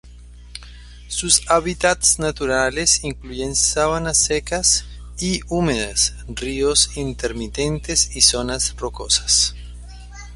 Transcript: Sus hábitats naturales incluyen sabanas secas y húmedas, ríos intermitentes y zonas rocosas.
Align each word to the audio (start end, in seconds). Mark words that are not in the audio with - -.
Sus 1.09 1.43
hábitats 1.47 2.17
naturales 2.17 3.03
incluyen 3.03 3.53
sabanas 3.53 4.17
secas 4.17 4.83
y 5.19 5.41
húmedas, 5.47 6.15
ríos 6.27 6.97
intermitentes 6.97 8.15
y 8.15 8.21
zonas 8.21 8.75
rocosas. 8.77 9.53